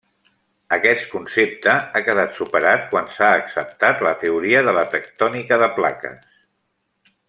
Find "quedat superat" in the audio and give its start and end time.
2.07-2.89